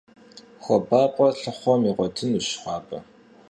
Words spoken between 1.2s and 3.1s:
лъыхъуэм игъуэтынущ хуабэ.